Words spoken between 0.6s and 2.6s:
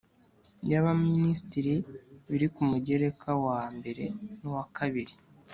Y abaminisitiri biri